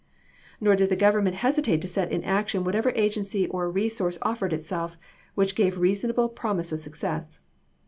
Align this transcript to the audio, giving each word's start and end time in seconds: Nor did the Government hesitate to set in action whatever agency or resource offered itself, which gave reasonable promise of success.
Nor 0.59 0.75
did 0.75 0.89
the 0.89 0.95
Government 0.95 1.35
hesitate 1.45 1.79
to 1.83 1.87
set 1.87 2.11
in 2.11 2.23
action 2.23 2.63
whatever 2.63 2.89
agency 2.95 3.45
or 3.47 3.69
resource 3.69 4.17
offered 4.23 4.51
itself, 4.51 4.97
which 5.35 5.53
gave 5.53 5.77
reasonable 5.77 6.27
promise 6.27 6.71
of 6.71 6.79
success. 6.81 7.39